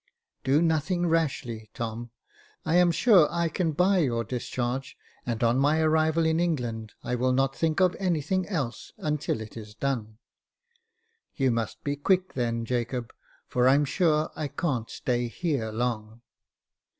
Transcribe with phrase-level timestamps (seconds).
[0.43, 2.09] "Do nothing rashly, Tom.
[2.65, 7.13] I am sure I can buy your discharge, and on my arrival in England I
[7.13, 10.17] will not think of anything else until it is done.""
[11.35, 13.13] You must be quick, then, Jacob,
[13.47, 16.21] for I'm sure I can't stay here long."